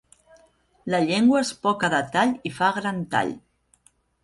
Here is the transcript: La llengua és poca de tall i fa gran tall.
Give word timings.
La 0.93 1.01
llengua 1.09 1.41
és 1.43 1.51
poca 1.67 1.91
de 1.95 2.01
tall 2.17 2.33
i 2.51 2.55
fa 2.59 2.73
gran 2.81 3.01
tall. 3.15 3.33